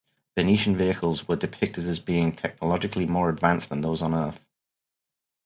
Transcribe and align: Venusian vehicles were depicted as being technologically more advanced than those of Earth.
Venusian 0.35 0.75
vehicles 0.75 1.27
were 1.27 1.35
depicted 1.35 1.83
as 1.85 1.99
being 1.99 2.31
technologically 2.31 3.05
more 3.05 3.29
advanced 3.29 3.69
than 3.69 3.81
those 3.81 4.01
of 4.01 4.11
Earth. 4.13 4.43